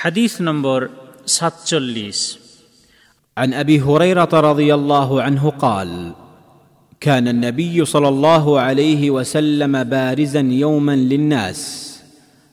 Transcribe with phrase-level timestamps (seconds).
[0.00, 0.90] حديث نمبر
[1.26, 2.12] 47
[3.38, 6.12] عن أبي هريرة رضي الله عنه قال
[7.00, 11.60] كان النبي صلى الله عليه وسلم بارزا يوما للناس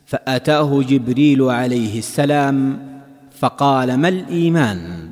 [0.06, 2.80] فأتاه جبريل عليه السلام
[3.40, 5.10] فقال ما الإيمان؟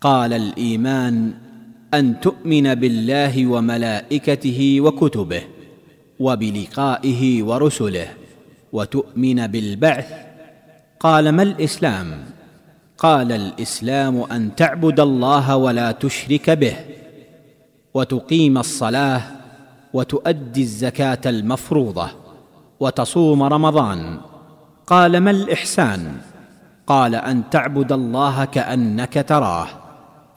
[0.00, 1.32] قال الإيمان
[1.94, 5.42] أن تؤمن بالله وملائكته وكتبه
[6.20, 8.08] وبلقائه ورسله
[8.72, 10.33] وتؤمن بالبعث
[11.04, 12.24] قال ما الإسلام؟
[12.98, 16.76] قال الإسلام أن تعبد الله ولا تشرك به
[17.94, 19.20] وتقيم الصلاة
[19.92, 22.08] وتؤدي الزكاة المفروضة
[22.80, 24.20] وتصوم رمضان.
[24.86, 26.16] قال ما الإحسان؟
[26.86, 29.66] قال أن تعبد الله كأنك تراه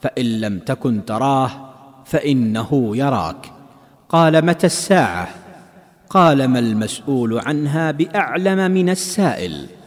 [0.00, 1.50] فإن لم تكن تراه
[2.04, 3.52] فإنه يراك.
[4.08, 5.28] قال متى الساعة؟
[6.10, 9.77] قال ما المسؤول عنها بأعلم من السائل.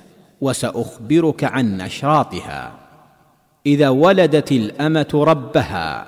[0.41, 2.71] وسأخبرك عن اشراطها
[3.65, 6.07] إذا ولدت الأمة ربها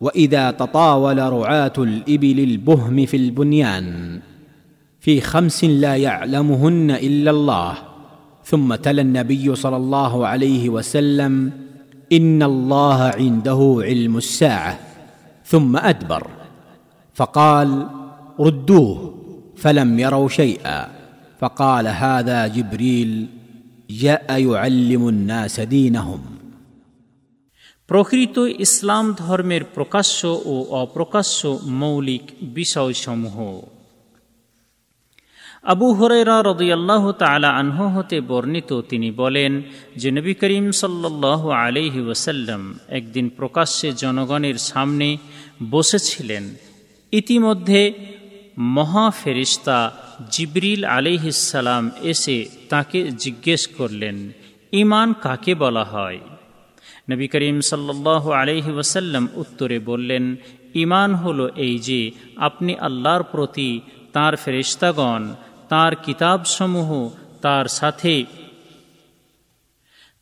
[0.00, 4.20] وإذا تطاول رعاة الإبل البهم في البنيان
[5.00, 7.74] في خمس لا يعلمهن إلا الله.
[8.44, 11.52] ثم تلا النبي صلى الله عليه وسلم
[12.12, 14.78] إن الله عنده علم الساعة.
[15.44, 16.26] ثم أدبر
[17.14, 17.86] فقال
[18.40, 19.14] ردوه
[19.56, 20.99] فلم يروا شيئا.
[21.39, 23.27] فقال هذا جبريل
[23.89, 26.21] جاء يعلم الناس دينهم
[27.89, 31.39] প্রকৃত ইসলাম ধর্মের প্রকাশ্য ও অপ্রকাশ্য
[31.81, 33.37] মৌলিক বিষয়সমূহ
[35.65, 39.51] আবু হরেরা রদিয়াল্লাহ তালা আনহ হতে বর্ণিত তিনি বলেন
[39.95, 45.07] যে নবী করিম সাল্লাহ আলিহি ওসাল্লাম একদিন প্রকাশ্যে জনগণের সামনে
[45.73, 46.43] বসেছিলেন
[47.13, 47.81] ইতিমধ্যে
[48.75, 49.77] মহা ফেরিস্তা
[50.30, 54.32] জিবরিল আলিহিসাল্লাম এসে তাকে জিজ্ঞেস করলেন
[54.72, 56.20] ইমান কাকে বলা হয়?
[57.10, 60.36] নবী করিম সাল্লাহ আলহি ওসাল্লাম উত্তরে বললেন
[60.74, 63.80] ইমান হলো এই যে আপনি আল্লাহর প্রতি
[64.12, 65.34] তাঁর ফেরিস্তাগণ
[65.68, 67.10] তাঁর কিতাবসমূহ,
[67.42, 68.24] তার সাথে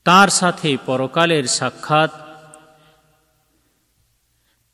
[0.04, 2.10] তার সাথে পরকালের সাক্ষাৎ,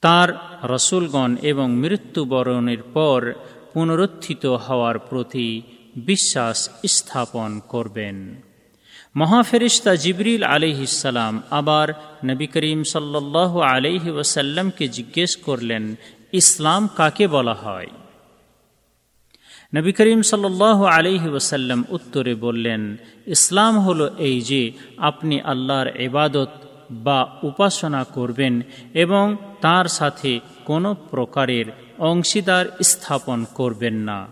[0.01, 3.33] তার রসুলগণ এবং মৃত্যুবরণের পর
[3.75, 5.63] পুনরুত্থিত হওয়ার প্রতি
[5.97, 8.17] বিশ্বাস স্থাপন করবেন।
[9.17, 11.89] মহাফেরিস্তা জিবরিল আলিহিসাল্লাম আবার
[12.25, 15.97] নবী করিম সাল্লাহ আলিহি ওসাল্লামকে জিজ্ঞেস করলেন,
[16.33, 17.91] ইসলাম কাকে বলা হয়?
[19.75, 22.97] নবী করিম সাল্লাহ আলিহি ওসাল্লাম উত্তরে বললেন,
[23.27, 26.53] ইসলাম হলো এই যে আপনি আল্লাহর এবাদত
[26.91, 28.63] বা উপাসনা করবেন
[28.95, 31.65] এবং তার সাথে কোনো প্রকারের
[31.99, 34.27] অংশীদার স্থাপন করবেন না।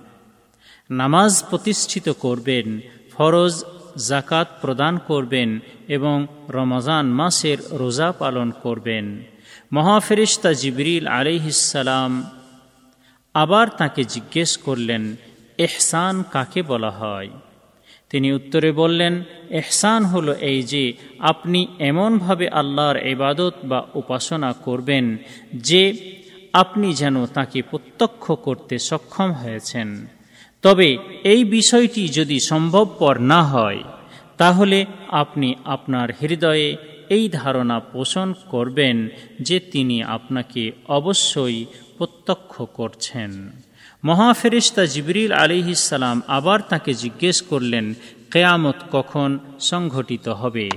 [0.90, 2.80] নামাজ প্রতিষ্ঠিত করবেন,
[3.12, 3.64] ফরজ
[3.96, 9.22] জাকাত প্রদান করবেন এবং রমজান মাসের রোজা পালন করবেন।
[9.72, 12.30] মহাফেরিস্তা জিবরিল আলিহিসাল্লাম
[13.34, 15.16] আবার তাকে জিজ্ঞেস করলেন,
[15.58, 17.30] এহসান কাকে বলা হয়?
[18.12, 19.14] তিনি উত্তরে বললেন,
[19.50, 25.04] এহসান হলো এই যে আপনি এমনভাবে আল্লাহর ইবাদত বা উপাসনা করবেন
[25.54, 25.82] যে
[26.52, 29.88] আপনি যেন তাকে প্রত্যক্ষ করতে সক্ষম হয়েছেন।
[30.62, 30.88] তবে
[31.24, 33.80] এই বিষয়টি যদি সম্ভবপর না হয়,
[34.36, 34.78] তাহলে
[35.22, 36.76] আপনি আপনার হৃদয়ে
[37.08, 38.96] এই ধারণা পোষণ করবেন
[39.40, 41.58] যে তিনি আপনাকে অবশ্যই
[41.98, 43.30] প্রত্যক্ষ করছেন।
[44.04, 47.94] মহাফেরিস্তা জিবরিল আলিহিসাল্লাম আবার তাকে জিজ্ঞেস করলেন,
[48.30, 50.70] কেয়ামত কখন সংঘটিত হবে?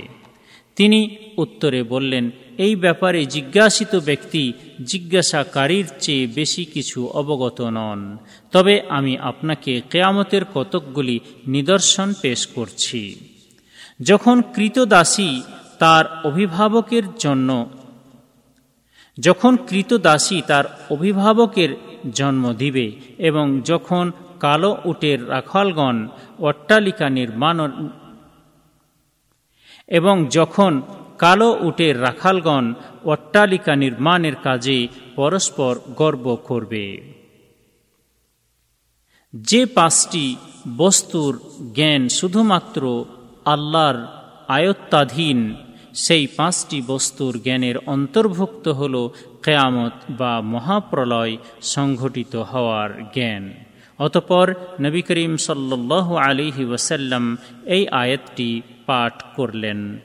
[0.76, 4.52] তিনি উত্তরে বললেন, এই ব্যাপারে জিজ্ঞাসিত ব্যক্তি
[4.84, 8.16] জিজ্ঞাসাকারীর চেয়ে বেশি কিছু অবগত নন।
[8.52, 13.14] তবে আমি আপনাকে কেয়ামতের কতকগুলি নিদর্শন পেশ করছি।
[14.02, 15.42] যখন কৃতদাসী
[15.78, 17.68] তার অভিভাবকের জন্য,
[19.20, 26.08] যখন কৃতদাসী তার অভিভাবকের জন্ম দিবে এবং যখন কালো উটের রাখালগণ
[26.38, 27.88] অট্টালিকা নির্মাণ
[29.88, 30.82] এবং যখন
[31.18, 37.12] কালো উটের রাখালগণ অট্টালিকা নির্মাণের কাজে পরস্পর গর্ব করবে।
[39.34, 40.36] যে পাঁচটি
[40.76, 41.40] বস্তুর
[41.74, 43.04] জ্ঞান শুধুমাত্র
[43.44, 44.06] আল্লাহর
[44.48, 45.54] আয়ত্তাধীন,
[45.94, 49.08] সেই পাঁচটি বস্তুর জ্ঞানের অন্তর্ভুক্ত হল
[49.46, 53.54] কেয়ামত বা মহাপ্রলয় সংঘটিত হওয়ার জ্ঞান।
[53.98, 59.98] অতপর নবী করিম সাল্লাহ আলিহি ওসাল্লাম এই আয়াতটি পাঠ করলেন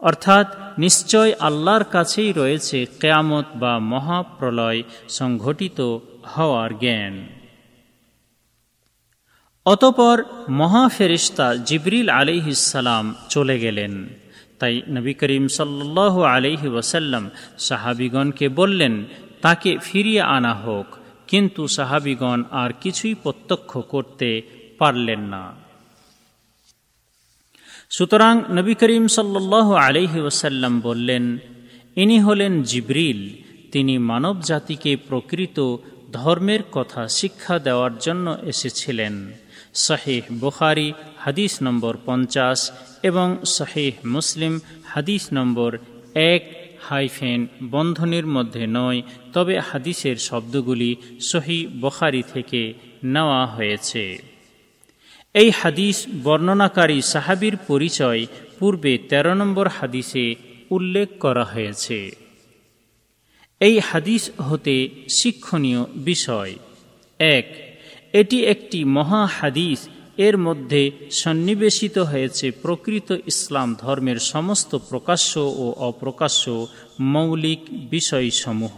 [0.00, 0.46] অর্থাৎ,
[0.78, 5.98] নিশ্চয় আল্লাহর কাছেই রয়েছে কেয়ামত বা মহাপ্রলয় সংঘটিত
[6.36, 7.26] হওয়ার জ্ঞান।
[9.66, 14.06] অতপর মহাফেরিস্তা জিবরিল আলিহিসাল্লাম চলে গেলেন।
[14.58, 19.04] তাই নবী করিম সাল্লাহ আলিহি ওয়াসাল্লাম সাহাবিগণকে বললেন,
[19.40, 20.86] তাকে ফিরিয়ে আনা হোক।
[21.26, 24.42] কিন্তু সাহাবিগণ আর কিছুই প্রত্যক্ষ করতে
[24.78, 25.54] পারলেন না।
[27.90, 31.38] সুতরাং নবী করিম সাল্লাহ আলিহি ওসাল্লাম বললেন,
[31.96, 33.42] ইনি হলেন জিবরিল।
[33.72, 35.76] তিনি মানব জাতিকে প্রকৃত
[36.12, 39.32] ধর্মের কথা শিক্ষা দেওয়ার জন্য এসেছিলেন।
[39.74, 42.70] শাহেহ বুখারি, হাদিস নম্বর পঞ্চাশ
[43.02, 45.78] এবং শাহেহ মুসলিম, হাদিস নম্বর
[46.14, 52.74] এক হাইফেন বন্ধনের মধ্যে নয়। তবে হাদিসের শব্দগুলি সহি বখারি থেকে
[53.04, 54.22] নেওয়া হয়েছে।
[55.34, 58.26] এই হাদিস বর্ণনাকারী সাহাবির পরিচয়
[58.58, 60.34] পূর্বে ১৩ নম্বর হাদিসে
[60.70, 62.16] উল্লেখ করা হয়েছে।
[63.60, 66.54] এই হাদিস হতে শিক্ষণীয় বিষয়।
[67.18, 67.73] এক
[68.14, 69.80] এটি একটি মহা হাদিস।
[70.18, 75.32] এর মধ্যে সন্নিবেশিত হয়েছে প্রকৃত ইসলাম ধর্মের সমস্ত প্রকাশ্য
[75.62, 76.44] ও অপ্রকাশ্য
[77.00, 78.76] মৌলিক বিষয়সমূহ।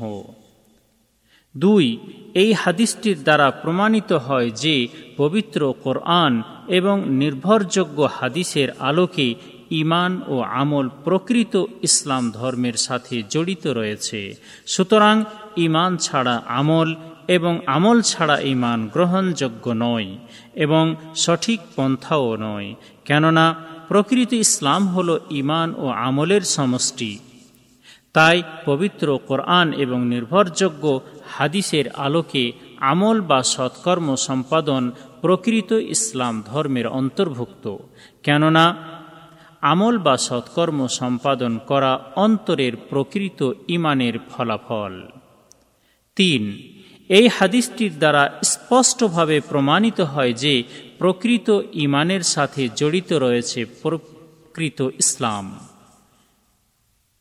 [1.55, 1.87] দুই,
[2.35, 4.77] এই হাদিসটির দ্বারা প্রমাণিত হয় যে
[5.17, 9.35] পবিত্র কোরআন এবং নির্ভরযোগ্য হাদিসের আলোকে
[9.71, 14.21] ইমান ও আমল প্রকৃত ইসলাম ধর্মের সাথে জড়িত রয়েছে।
[14.67, 15.17] সুতরাং
[15.57, 16.89] ইমান ছাড়া আমল
[17.29, 20.17] এবং আমল ছাড়া ইমান গ্রহণযোগ্য নয়
[20.55, 22.75] এবং সঠিক পন্থাও নয়।
[23.05, 23.55] কেননা,
[23.89, 27.19] প্রকৃত ইসলাম হল ইমান ও আমলের সমষ্টি।
[28.13, 34.91] তাই পবিত্র কোরআন এবং নির্ভরযোগ্য হাদিসের আলোকে আমল বা সৎকর্ম সম্পাদন
[35.21, 37.77] প্রকৃত ইসলাম ধর্মের অন্তর্ভুক্ত।
[38.23, 38.77] কেননা,
[39.61, 45.03] আমল বা সৎকর্ম সম্পাদন করা অন্তরের প্রকৃত ইমানের ফলাফল।
[46.17, 46.63] তিন
[47.11, 50.63] এই হাদিসটির দ্বারা স্পষ্টভাবে প্রমাণিত হয় যে
[50.99, 55.59] প্রকৃত ইমানের সাথে জড়িত রয়েছে প্রকৃত ইসলাম।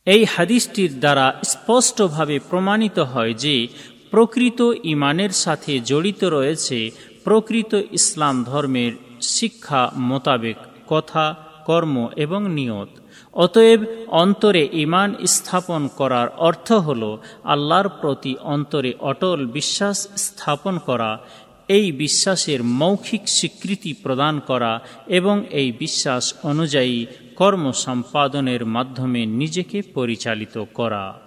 [0.06, 3.68] এই হাদিসটির দ্বারা স্পষ্টভাবে প্রমাণিত হয় যে
[4.12, 6.92] প্রকৃত ইমানের সাথে জড়িত রয়েছে
[7.24, 10.56] প্রকৃত ইসলাম ধর্মের শিক্ষা মোতাবেক
[10.88, 11.26] কথা,
[11.66, 12.90] কর্ম এবং নিয়ত।
[13.36, 21.20] অতএব অন্তরে ইমান স্থাপন করার অর্থ হল আল্লাহর প্রতি অন্তরে অটল বিশ্বাস স্থাপন করা,
[21.68, 27.06] এই বিশ্বাসের মৌখিক স্বীকৃতি প্রদান করা এবং এই বিশ্বাস অনুযায়ী
[27.36, 31.25] কর্ম সম্পাদনের মাধ্যমে নিজেকে পরিচালিত করা।